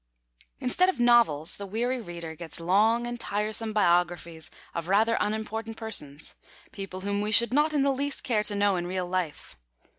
Instead 0.59 0.89
of 0.89 0.99
novels, 0.99 1.57
the 1.57 1.67
weary 1.67 2.01
reader 2.01 2.33
gets 2.33 2.59
long 2.59 3.05
and 3.05 3.19
tiresome 3.19 3.71
biographies 3.71 4.49
of 4.73 4.87
rather 4.87 5.15
unimportant 5.19 5.77
persons; 5.77 6.33
people 6.71 7.01
whom 7.01 7.21
we 7.21 7.29
should 7.29 7.53
not 7.53 7.71
in 7.71 7.83
the 7.83 7.91
least 7.93 8.23
care 8.23 8.41
to 8.41 8.55
know 8.55 8.77
in 8.77 8.87
real 8.87 9.05
life. 9.05 9.55